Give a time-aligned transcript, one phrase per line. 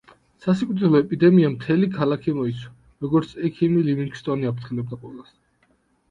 [0.43, 2.71] სასიკვდილო ეპიდემიამ მთელი ქალაქი მოიცვა,
[3.05, 5.29] როგორც ექიმი ლივინგსტონი აფრთხილებდა ყველას.